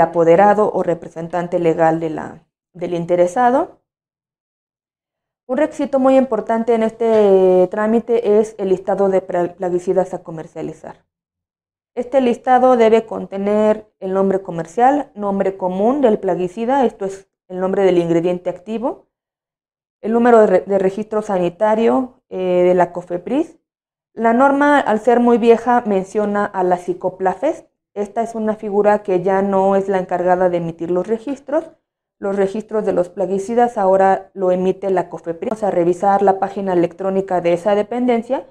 [0.00, 3.77] apoderado o representante legal de la, del interesado.
[5.48, 11.06] Un requisito muy importante en este trámite es el listado de plaguicidas a comercializar.
[11.94, 17.82] Este listado debe contener el nombre comercial, nombre común del plaguicida, esto es el nombre
[17.84, 19.06] del ingrediente activo,
[20.02, 23.58] el número de, registro sanitario eh, de la COFEPRIS.
[24.12, 27.64] La norma, al ser muy vieja, menciona a la psicoplafes.
[27.94, 31.72] Esta es una figura que ya no es la encargada de emitir los registros,
[32.18, 35.50] los registros de los plaguicidas ahora lo emite la COFEPRIS.
[35.50, 38.46] Vamos a revisar la página electrónica de esa dependencia.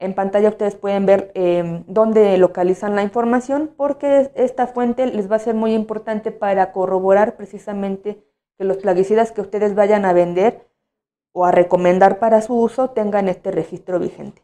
[0.00, 5.36] En pantalla ustedes pueden ver em, dónde localizan la información porque esta fuente les va
[5.36, 8.24] a ser muy importante para corroborar precisamente
[8.58, 10.66] que los plaguicidas que ustedes vayan a vender
[11.32, 14.42] o a recomendar para su uso tengan este registro vigente.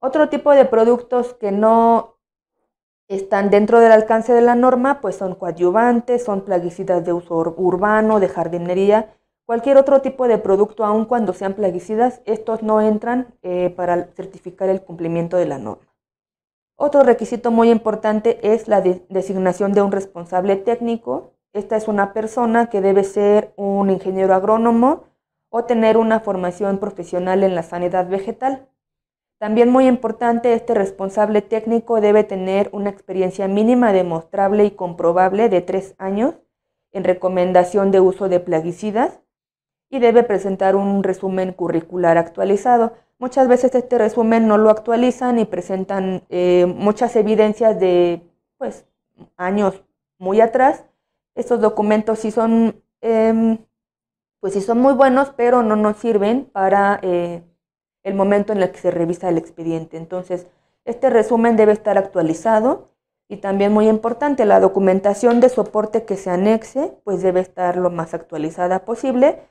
[0.00, 2.18] Otro tipo de productos que no
[3.14, 8.20] están dentro del alcance de la norma, pues son coadyuvantes, son plaguicidas de uso urbano,
[8.20, 13.70] de jardinería, cualquier otro tipo de producto, aun cuando sean plaguicidas, estos no entran eh,
[13.76, 15.92] para certificar el cumplimiento de la norma.
[16.76, 21.32] Otro requisito muy importante es la designación de un responsable técnico.
[21.52, 25.04] Esta es una persona que debe ser un ingeniero agrónomo
[25.50, 28.68] o tener una formación profesional en la sanidad vegetal.
[29.42, 35.60] También muy importante, este responsable técnico debe tener una experiencia mínima demostrable y comprobable de
[35.60, 36.36] tres años
[36.92, 39.18] en recomendación de uso de plaguicidas
[39.90, 42.92] y debe presentar un resumen curricular actualizado.
[43.18, 48.22] Muchas veces este resumen no lo actualizan y presentan eh, muchas evidencias de
[48.58, 48.86] pues,
[49.36, 49.82] años
[50.18, 50.84] muy atrás.
[51.34, 53.58] Estos documentos sí son, em,
[54.38, 57.42] pues sí son muy buenos, pero no nos sirven para eh,
[58.02, 59.96] el momento en el que se revisa el expediente.
[59.96, 60.46] Entonces,
[60.84, 62.92] este resumen debe estar actualizado
[63.32, 67.88] y también muy importante, la documentación de soporte que se anexe, pues debe estar lo
[67.88, 69.48] más actualizada posible.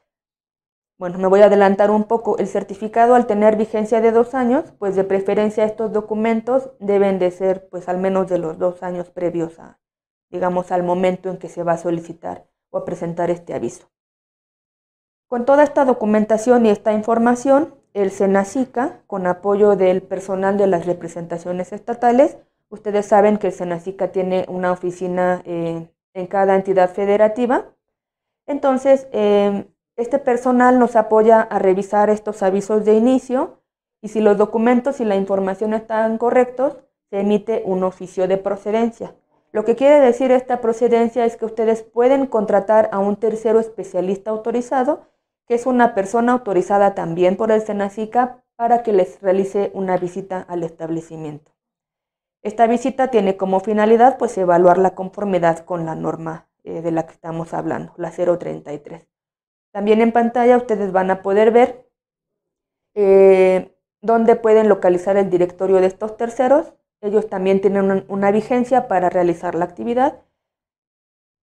[1.00, 2.38] Bueno, me voy a adelantar un poco.
[2.38, 7.32] El certificado al tener vigencia de dos años, pues de preferencia estos documentos deben de
[7.32, 9.80] ser pues al menos de los dos años previos a,
[10.30, 13.90] digamos, al momento en que se va a solicitar o a presentar este aviso.
[15.28, 20.86] Con toda esta documentación y esta información, el SENACICA, con apoyo del personal de las
[20.86, 22.38] representaciones estatales.
[22.70, 27.66] Ustedes saben que el SENACICA tiene una oficina en cada entidad federativa.
[28.48, 29.66] Entonces, em,
[29.98, 33.62] este personal nos apoya a revisar estos avisos de inicio
[34.02, 36.78] y si los documentos y la información están correctos,
[37.10, 39.14] se emite un oficio de procedencia.
[39.52, 44.32] Lo que quiere decir esta procedencia es que ustedes pueden contratar a un tercero especialista
[44.32, 45.02] autorizado
[45.52, 50.46] que es una persona autorizada también por el SENACICA para que les realice una visita
[50.48, 51.52] al establecimiento.
[52.42, 57.06] Esta visita tiene como finalidad pues evaluar la conformidad con la norma eh, de la
[57.06, 59.10] que estamos hablando, la 033.
[59.74, 61.86] También en pantalla ustedes van a poder ver
[62.96, 66.76] eh, dónde pueden localizar el directorio de estos terceros.
[67.02, 70.22] Ellos también tienen una vigencia para realizar la actividad.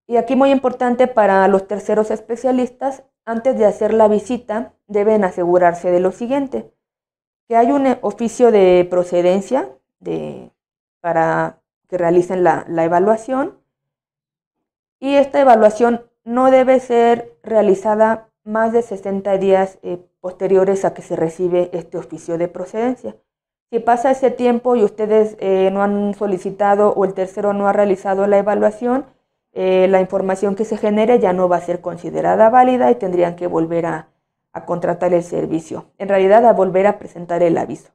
[0.08, 5.90] Y aquí muy importante para los terceros especialistas antes de hacer la visita, deben asegurarse
[5.90, 6.72] de lo siguiente,
[7.46, 9.68] que hay un oficio de procedencia
[11.00, 13.58] para que realicen la, evaluación
[14.98, 21.02] y esta evaluación no debe ser realizada más de 60 días eh, posteriores a que
[21.02, 23.14] se recibe este oficio de procedencia.
[23.70, 27.74] Si pasa ese tiempo y ustedes eh, no han solicitado o el tercero no ha
[27.74, 29.04] realizado la evaluación,
[29.60, 33.34] eh, la información que se genere ya no va a ser considerada válida y tendrían
[33.34, 34.08] que volver a,
[34.66, 35.86] contratar el servicio.
[35.98, 37.90] En realidad, a volver a presentar el aviso.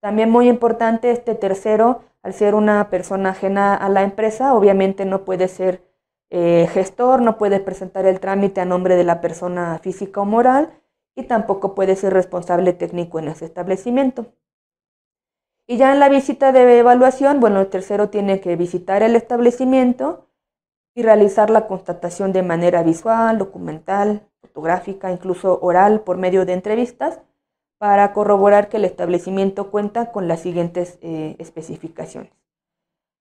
[0.00, 5.24] También muy importante, este tercero, al ser una persona ajena a la empresa, obviamente no
[5.24, 5.82] puede ser
[6.28, 10.70] eh, gestor, no puede presentar el trámite a nombre de la persona física o moral
[11.14, 14.26] y tampoco puede ser responsable técnico en ese establecimiento.
[15.66, 20.26] Y ya en la visita de evaluación, bueno, el tercero tiene que visitar el establecimiento,
[20.94, 27.20] y realizar la constatación de manera visual, documental, fotográfica, incluso oral por medio de entrevistas
[27.78, 32.32] para corroborar que el establecimiento cuenta con las siguientes eh, especificaciones.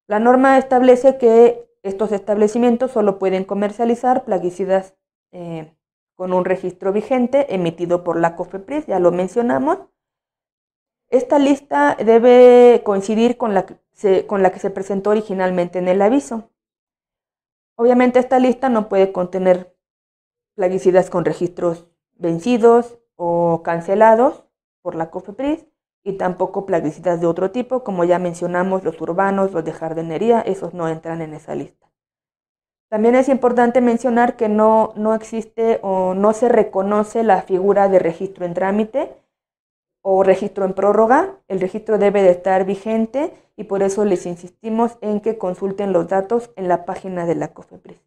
[0.08, 4.94] La norma establece que estos establecimientos solo pueden comercializar plaguicidas
[5.32, 5.74] eh,
[6.16, 9.80] con un registro vigente emitido por la COFEPRIS, ya lo mencionamos.
[11.10, 13.66] Esta lista debe coincidir con la,
[14.28, 16.50] con la que se presentó originalmente en el aviso.
[17.76, 19.76] Obviamente esta lista no puede contener
[20.56, 24.46] plaguicidas con registros vencidos o cancelados
[24.82, 25.66] por la COFEPRIS
[26.04, 30.74] y tampoco plaguicidas de otro tipo, como ya mencionamos, los urbanos, los de jardinería, esos
[30.74, 31.90] no entran en esa lista.
[32.90, 37.98] También es importante mencionar que no, no existe o no se reconoce la figura de
[37.98, 39.23] registro en trámite
[40.04, 41.40] o registro en prórroga.
[41.48, 46.08] El registro debe de estar vigente y por eso les insistimos en que consulten los
[46.08, 47.98] datos en la página de la COFEPRIS.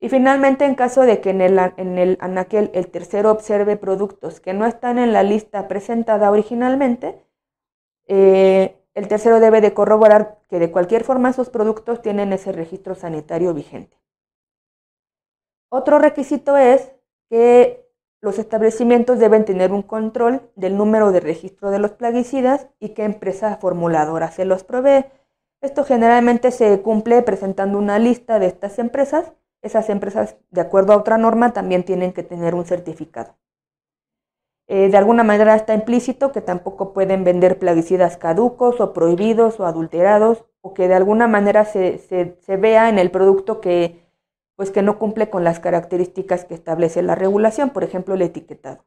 [0.00, 4.40] Y finalmente, en caso de que en el, en el anaquel el tercero observe productos
[4.40, 7.24] que no están en la lista presentada originalmente,
[8.06, 12.94] eh, el tercero debe de corroborar que de cualquier forma esos productos tienen ese registro
[12.94, 13.96] sanitario vigente.
[15.70, 16.92] Otro requisito es
[17.30, 17.88] que
[18.22, 23.02] los establecimientos deben tener un control del número de registro de los plaguicidas y qué
[23.04, 25.06] empresa formuladora se los provee.
[25.60, 29.32] Esto generalmente se cumple presentando una lista de estas empresas.
[29.60, 33.36] Esas empresas, de acuerdo a otra norma, también tienen que tener un certificado.
[34.68, 39.66] Eh, de alguna manera está implícito que tampoco pueden vender plaguicidas caducos o prohibidos o
[39.66, 44.01] adulterados o que de alguna manera se, vea en el producto que,
[44.56, 48.84] pues que no cumple con las características que establece la regulación, por ejemplo el etiquetado.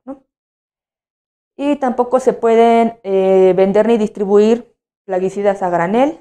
[1.58, 4.76] Y tampoco se pueden eh, vender ni distribuir
[5.06, 6.20] plaguicidas a granel.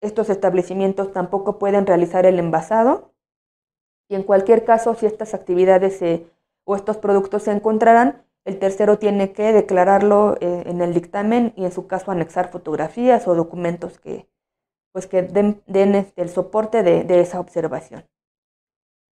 [0.00, 3.12] Estos establecimientos tampoco pueden realizar el envasado.
[4.08, 6.00] Y en cualquier caso, si estas actividades
[6.64, 11.64] o estos productos se encontrarán, el tercero tiene que declararlo eh, en el dictamen y
[11.64, 14.28] en su caso anexar fotografías o documentos que,
[14.92, 15.62] pues que den,
[15.94, 18.04] este, el soporte de, esa observación.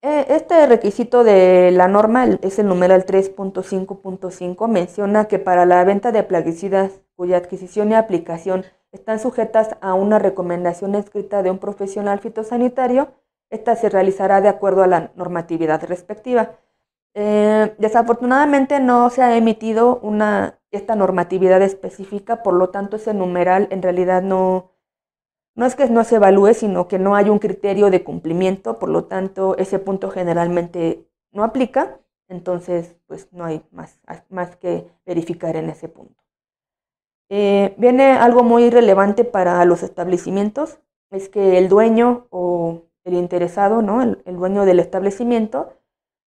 [0.02, 4.66] Eh, este requisito de la norma es el numeral 3.5.5.
[4.68, 10.18] Menciona que para la venta de plaguicidas cuya adquisición y aplicación están sujetas a una
[10.18, 13.08] recomendación escrita de un profesional fitosanitario,
[13.50, 16.52] esta se realizará de acuerdo a la normatividad respectiva.
[17.14, 23.68] Eh, desafortunadamente no se ha emitido una, esta normatividad específica, por lo tanto ese numeral
[23.70, 24.69] en realidad no,
[25.60, 28.88] no es que no se evalúe, sino que no hay un criterio de cumplimiento, por
[28.88, 35.56] lo tanto ese punto generalmente no aplica, entonces pues no hay más, más que verificar
[35.56, 36.24] en ese punto.
[37.28, 40.78] Eh, viene algo muy relevante para los establecimientos,
[41.10, 44.00] es que el dueño o el interesado, ¿no?
[44.00, 45.74] el dueño del establecimiento,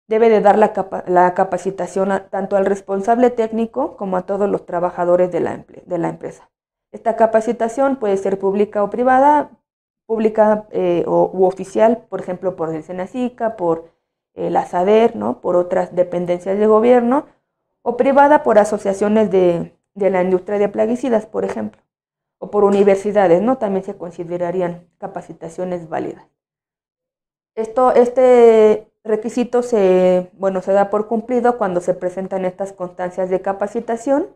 [0.08, 5.38] debe de dar la, capacitación tanto al responsable técnico como a todos los trabajadores de
[5.38, 6.51] la, de la empresa.
[6.92, 9.50] Esta capacitación puede ser pública o privada,
[10.06, 13.90] pública eh, o, u oficial, por ejemplo, por el SENACICA, por
[14.34, 15.40] eh, la SADER, ¿no?
[15.40, 17.26] por otras dependencias de gobierno,
[17.82, 21.82] o privada por asociaciones de, de la industria de plaguicidas, por ejemplo,
[22.38, 23.58] o por universidades, ¿no?
[23.58, 26.24] También se considerarían capacitaciones válidas.
[27.54, 33.42] Esto, este requisito se, bueno, se da por cumplido cuando se presentan estas constancias de
[33.42, 34.28] capacitación.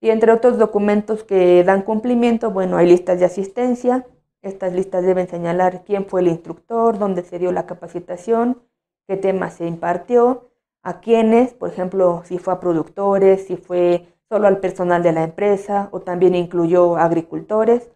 [0.00, 4.06] Y entre otros documentos que dan cumplimiento, bueno, hay listas de asistencia.
[4.42, 8.62] Estas listas deben señalar quién fue el instructor, dónde se dio la capacitación,
[9.06, 10.50] qué tema se impartió,
[10.82, 15.24] a quiénes, por ejemplo, si fue a productores, si fue solo al personal de la
[15.24, 17.90] empresa o también incluyó agricultores.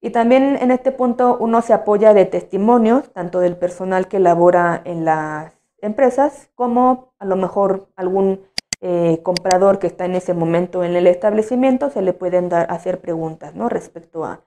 [0.00, 4.80] Y también en este punto uno se apoya de testimonios, tanto del personal que labora
[4.84, 8.42] en las empresas, como a lo mejor algún
[8.86, 13.00] eh, comprador que está en ese momento en el establecimiento, se le pueden dar, hacer
[13.00, 13.70] preguntas ¿no?
[13.70, 14.44] respecto a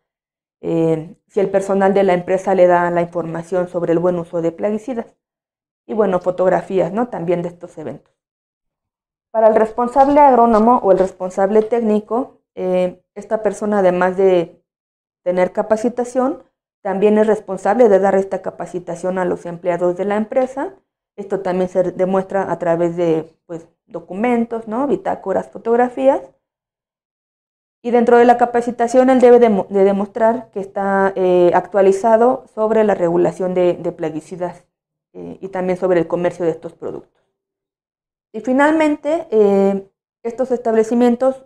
[0.62, 4.44] eh, si el personal de la empresa le da la información sobre el buen uso
[4.44, 5.18] de plaguicidas.
[5.88, 7.08] Y bueno, fotografías ¿no?
[7.08, 8.14] también de estos eventos.
[9.32, 14.64] Para el responsable agrónomo o el responsable técnico, eh, esta persona además de
[15.24, 16.44] tener capacitación,
[16.84, 20.76] también es responsable de dar esta capacitación a los empleados de la empresa.
[21.16, 24.88] Esto también se demuestra a través de pues, documentos, ¿no?
[24.88, 26.22] bitácoras, fotografías.
[27.82, 32.96] Y dentro de la capacitación él debe de, demostrar que está eh, actualizado sobre la
[32.96, 34.66] regulación de, plaguicidas
[35.14, 37.24] eh, y también sobre el comercio de estos productos.
[38.34, 39.90] Y finalmente, eh,
[40.24, 41.46] estos establecimientos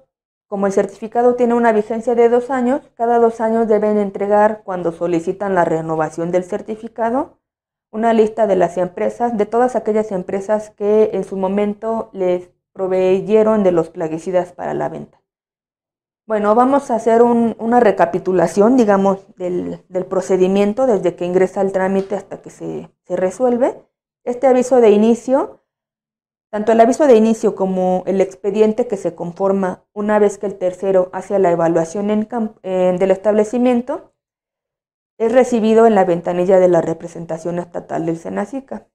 [0.52, 4.92] como el certificado tiene una vigencia de dos años, cada dos años deben entregar, cuando
[4.92, 7.38] solicitan la renovación del certificado,
[7.92, 13.64] una lista de las empresas, de todas aquellas empresas que en su momento les proveyeron
[13.64, 15.22] de los plaguicidas para la venta.
[16.26, 22.42] Bueno, vamos a hacer una recapitulación, digamos, del, procedimiento desde que ingresa el trámite hasta
[22.42, 23.76] que se, se resuelve.
[24.24, 25.62] Este aviso de inicio
[26.52, 30.58] tanto el aviso de inicio como el expediente que se conforma una vez que el
[30.58, 34.11] tercero hace la evaluación del establecimiento
[35.22, 38.88] es recibido en la ventanilla de la representación estatal del SENACICA.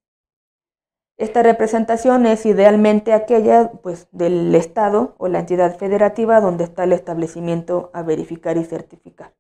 [1.16, 6.92] Esta representación es idealmente aquella pues, del Estado o la entidad federativa donde está el
[6.92, 9.36] establecimiento a verificar y certificar.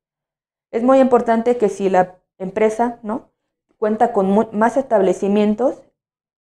[0.70, 3.32] Es muy importante que si la empresa ¿no?
[3.78, 5.82] cuenta con más establecimientos,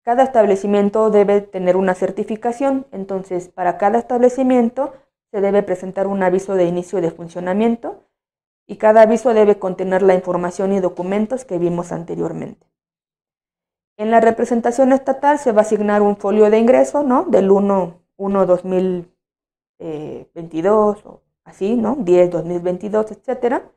[0.04, 4.92] cada establecimiento debe tener una certificación, entonces para cada establecimiento
[5.32, 8.04] se debe presentar un aviso de inicio de funcionamiento
[8.68, 12.68] y cada aviso debe contener la información y documentos que vimos anteriormente.
[13.98, 17.26] En la representación estatal se va a asignar un folio de ingreso, ¿no?
[17.26, 21.98] Del 1, 1 2022 o así, ¿no?
[22.00, 23.70] 10 2022, etcétera.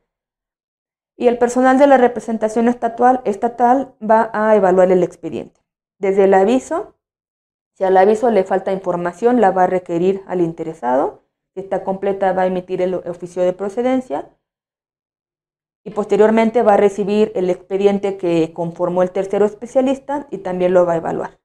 [1.16, 5.60] Y el personal de la representación estatal, estatal va a evaluar el expediente.
[5.98, 6.94] Desde el aviso,
[7.74, 11.22] si al aviso le falta información, la va a requerir al interesado.
[11.54, 14.30] Si está completa, va a emitir el oficio de procedencia
[15.86, 20.84] y posteriormente va a recibir el expediente que conformó el tercero especialista y también lo
[20.84, 21.38] va a evaluar.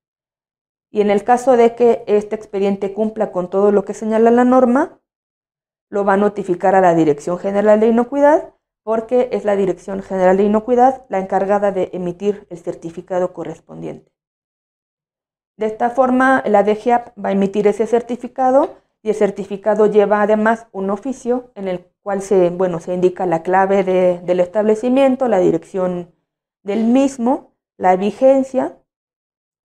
[0.90, 4.44] Y en el caso de que este expediente cumpla con todo lo que señala la
[4.44, 5.00] norma,
[5.92, 10.36] lo va a notificar a la Dirección General de Inocuidad porque es la Dirección General
[10.36, 14.12] de Inocuidad la encargada de emitir el certificado correspondiente.
[15.56, 20.68] De esta forma, la DGAP va a emitir ese certificado y el certificado lleva además
[20.72, 26.14] un oficio en el cual se, bueno, se indica la clave del establecimiento, la dirección
[26.64, 28.78] del mismo, la vigencia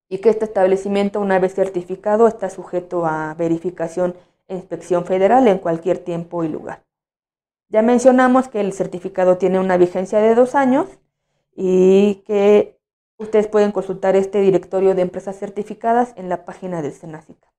[0.08, 4.14] y que este establecimiento una vez certificado está sujeto a verificación
[4.48, 6.84] e inspección federal en cualquier tiempo y lugar.
[7.68, 10.86] Ya mencionamos que el certificado tiene una vigencia de dos años
[11.54, 12.78] y que
[13.18, 17.55] ustedes pueden consultar este directorio de empresas certificadas en la página del Senacica.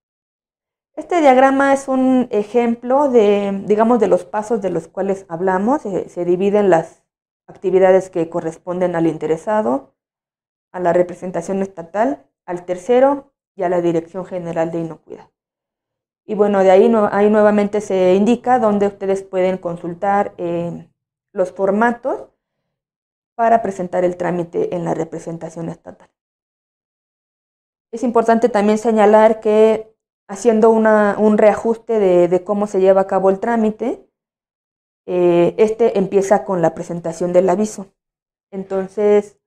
[0.97, 5.83] Este diagrama es un ejemplo de, digamos, de los pasos de los cuales hablamos.
[5.83, 7.03] Se, dividen las
[7.45, 9.93] actividades que corresponden al interesado,
[10.71, 15.29] a la representación estatal, al tercero y a la Dirección General de Inocuidad.
[16.25, 20.89] Y bueno, de ahí, ahí nuevamente se indica dónde ustedes pueden consultar eh,
[21.31, 22.29] los formatos
[23.35, 26.09] para presentar el trámite en la representación estatal.
[27.91, 29.95] Es importante también señalar que
[30.27, 34.07] haciendo un reajuste de, cómo se lleva a cabo el trámite.
[35.05, 37.87] Eh, este empieza con la presentación del aviso.
[38.51, 39.39] Entonces,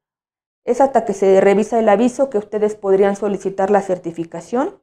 [0.65, 4.81] es hasta que se revisa el aviso que ustedes podrían solicitar la certificación.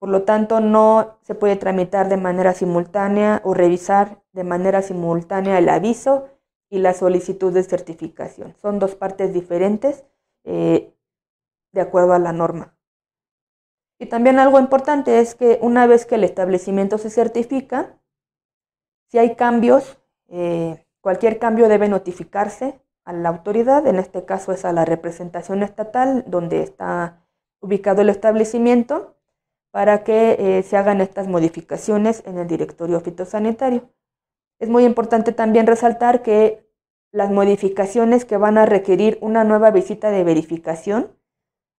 [0.00, 5.58] Por lo tanto, no se puede tramitar de manera simultánea o revisar de manera simultánea
[5.58, 6.28] el aviso
[6.68, 8.56] y la solicitud de certificación.
[8.60, 10.04] Son dos partes diferentes
[10.44, 10.92] eh,
[11.72, 12.76] de acuerdo a la norma.
[14.02, 18.00] Y también algo importante es que una vez que el establecimiento se certifica,
[19.06, 19.96] si hay cambios,
[20.28, 25.62] eh, cualquier cambio debe notificarse a la autoridad, en este caso es a la representación
[25.62, 27.24] estatal donde está
[27.60, 29.14] ubicado el establecimiento,
[29.70, 33.88] para que eh, se hagan estas modificaciones en el directorio fitosanitario.
[34.58, 36.68] Es muy importante también resaltar que
[37.12, 41.21] las modificaciones que van a requerir una nueva visita de verificación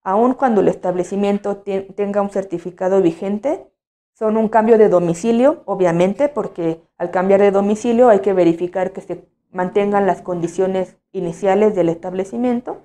[0.03, 3.67] aun cuando el establecimiento tenga un certificado vigente,
[4.13, 9.01] son un cambio de domicilio, obviamente, porque al cambiar de domicilio hay que verificar que
[9.01, 12.81] se mantengan las condiciones iniciales del establecimiento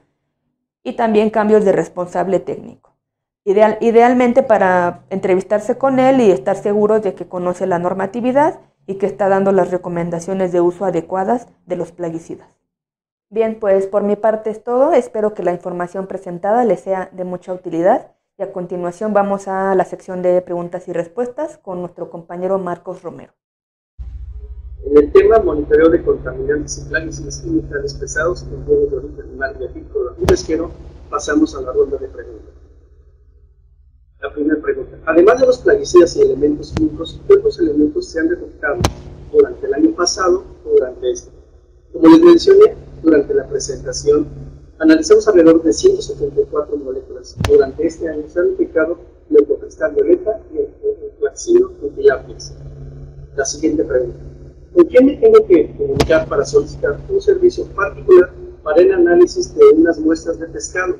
[0.82, 2.94] y también cambios de responsable técnico.
[3.44, 9.06] idealmente para entrevistarse con él y estar seguros de que conoce la normatividad y que
[9.06, 12.57] está dando las recomendaciones de uso adecuadas de los plaguicidas.
[13.30, 14.94] Bien, pues por mi parte es todo.
[14.94, 18.12] Espero que la información presentada les sea de mucha utilidad.
[18.38, 23.02] Y a continuación vamos a la sección de preguntas y respuestas con nuestro compañero Marcos
[23.02, 23.34] Romero.
[24.86, 29.56] En el tema monitoreo de contaminantes y plaguicidas químicos pesados en bienes de origen animal
[29.60, 30.70] y agrícola y pesquero,
[31.10, 32.54] pasamos a la ronda de preguntas.
[34.20, 34.96] La primera pregunta.
[35.04, 38.78] Además de los plaguicidas y elementos químicos, ¿qué otros elementos se han detectado
[39.32, 41.37] durante el año pasado o durante este?
[42.00, 44.28] Como les mencioné, durante la presentación,
[44.78, 47.36] analizamos alrededor de 174 moléculas.
[47.48, 48.98] Durante este año se han identificado
[49.30, 52.54] el violeta y el utilapias.
[53.34, 54.16] La siguiente pregunta.
[54.72, 58.30] ¿Con quién me tengo que comunicar para solicitar un servicio particular
[58.62, 60.94] para el análisis de unas muestras de pescado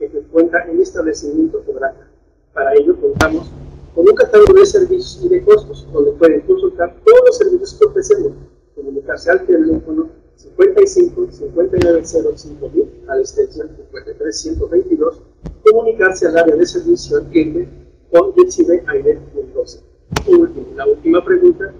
[0.00, 2.08] que se encuentra en establecimiento o granja?
[2.52, 3.48] Para ello contamos
[3.94, 7.86] con un catálogo de servicios y de costos, donde pueden consultar todos los servicios que
[7.86, 8.32] ofrecemos,
[8.74, 12.70] comunicarse al teléfono 55 5905
[13.08, 15.22] a la extensión 53122,
[15.62, 17.68] comunicarse al área de servicio al cliente
[18.10, 19.80] con Yechibe Aire Mendoza.
[20.26, 21.72] Y último, la última pregunta.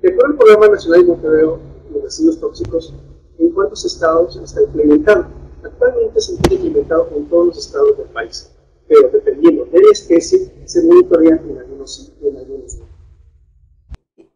[0.00, 1.58] De acuerdo al Programa Nacional de Monitoreo
[1.92, 2.94] de Residuos Tóxicos,
[3.38, 5.26] ¿en cuántos estados está implementado?
[5.62, 8.50] Actualmente se tiene implementado en todos los estados del país,
[8.88, 12.89] pero dependiendo de la especie, se monitorea en algunos en algunos no.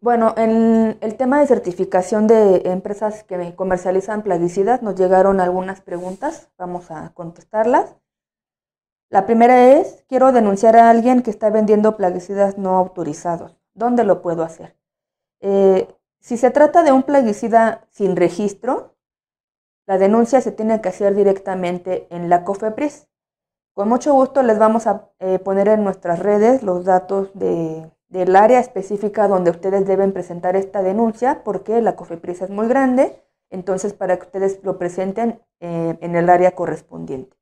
[0.04, 6.50] Bueno, en el tema de certificación de empresas que comercializan plaguicidas nos llegaron algunas preguntas,
[6.58, 7.96] vamos a contestarlas.
[9.08, 13.56] La primera es, quiero denunciar a alguien que está vendiendo plaguicidas no autorizados.
[13.72, 14.76] ¿Dónde lo puedo hacer?
[15.40, 15.88] Eh,
[16.20, 18.98] si se trata de un plaguicida sin registro,
[19.86, 23.08] la denuncia se tiene que hacer directamente en la COFEPRIS.
[23.72, 27.30] Con mucho gusto les vamos a eh, poner en nuestras redes los datos
[28.14, 33.20] del área específica donde ustedes deben presentar esta denuncia, porque la COFEPRIS es muy grande,
[33.50, 37.36] entonces para que ustedes lo presenten eh, en el área correspondiente.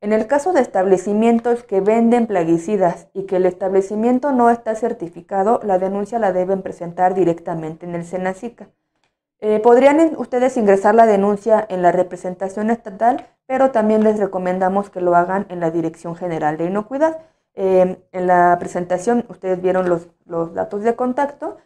[0.00, 5.58] En el caso de establecimientos que venden plaguicidas y que el establecimiento no está certificado,
[5.64, 8.68] la denuncia la deben presentar directamente en el SENACICA.
[9.40, 15.00] Eh, podrían ustedes ingresar la denuncia en la representación estatal, pero también les recomendamos que
[15.00, 17.18] lo hagan en la Dirección General de Inocuidad.
[17.54, 21.58] Eh, en la presentación ustedes vieron los, los datos de contacto.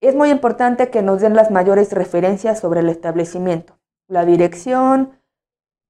[0.00, 3.78] Es muy importante que nos den las mayores referencias sobre el establecimiento,
[4.08, 5.20] la dirección,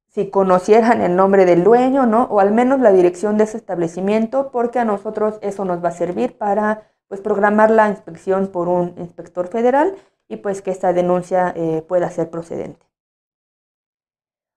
[0.08, 2.24] si conocieran el nombre del dueño, ¿no?
[2.24, 5.92] O al menos la dirección de ese establecimiento, porque a nosotros eso nos va a
[5.92, 9.94] servir para pues programar la inspección por un inspector federal
[10.28, 12.86] y pues que esta denuncia eh, pueda ser procedente.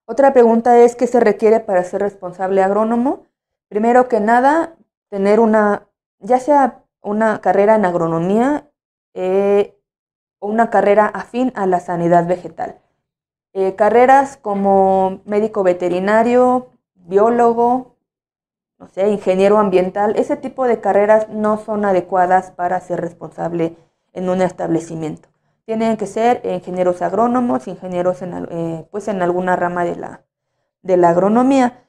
[0.06, 3.26] Otra pregunta es qué se requiere para ser responsable agrónomo.
[3.74, 4.76] Primero que nada,
[5.09, 5.88] tener una,
[6.19, 8.69] ya sea una carrera en agronomía
[9.15, 9.76] eh,
[10.38, 12.82] o una carrera afín a la sanidad vegetal.
[13.53, 17.95] Eh, carreras como médico veterinario, biólogo,
[18.78, 23.76] no sé, ingeniero ambiental, ese tipo de carreras no son adecuadas para ser responsable
[24.11, 25.30] en un establecimiento.
[25.65, 30.21] Tienen que ser ingenieros agrónomos, ingenieros en, eh, pues en alguna rama de la,
[30.84, 31.83] de la agronomía.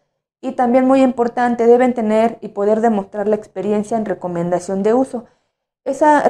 [0.45, 5.25] Y también muy importante, deben tener y poder demostrar la experiencia en recomendación de uso.
[5.87, 6.23] Esa,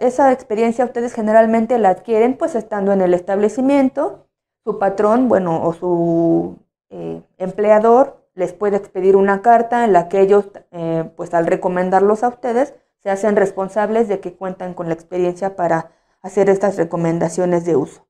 [0.00, 4.28] esa experiencia ustedes generalmente la adquieren pues estando en el establecimiento
[4.62, 6.58] su patrón, bueno, o su
[6.90, 12.22] eh, empleador les puede expedir una carta en la que ellos, eh, pues al recomendarlos
[12.22, 15.90] a ustedes, se hacen responsables de que cuentan con la experiencia para
[16.22, 18.06] hacer estas recomendaciones de uso.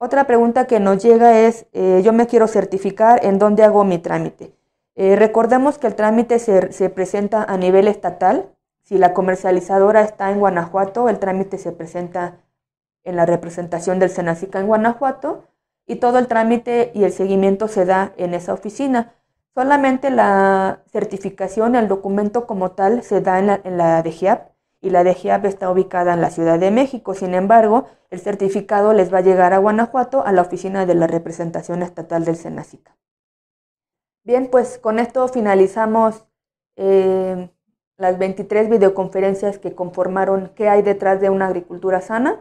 [0.00, 3.98] Otra pregunta que nos llega es, eh, yo me quiero certificar, ¿en dónde hago mi
[3.98, 4.54] trámite?
[5.16, 8.50] recordemos que el trámite se, se presenta a nivel estatal.
[8.82, 12.38] Si la comercializadora está en Guanajuato, el trámite se presenta
[13.04, 15.44] en la representación del Senacica en Guanajuato
[15.86, 19.14] y todo el trámite y el seguimiento se da en esa oficina.
[19.54, 24.90] Solamente la certificación, el documento como tal, se da en la, en la DGIAP y
[24.90, 27.14] la DGIAP está ubicada en la Ciudad de México.
[27.14, 31.06] Sin embargo, el certificado les va a llegar a Guanajuato a la oficina de la
[31.06, 32.96] representación estatal del Senacica.
[34.24, 36.26] Bien, pues con esto finalizamos
[36.76, 37.50] eh,
[37.96, 42.40] las 23 videoconferencias que conformaron qué hay detrás de una agricultura sana.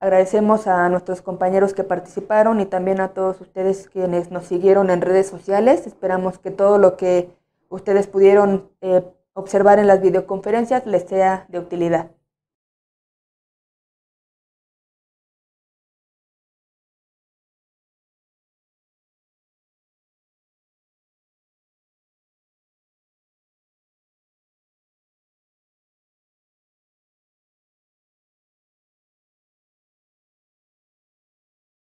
[0.00, 5.00] Agradecemos a nuestros compañeros que participaron y también a todos ustedes quienes nos siguieron en
[5.00, 5.86] redes sociales.
[5.86, 7.30] Esperamos que todo lo que
[7.70, 9.02] ustedes pudieron eh,
[9.34, 12.10] observar en las videoconferencias les sea de utilidad.